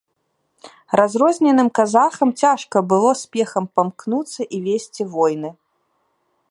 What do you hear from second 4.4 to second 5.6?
і весці войны.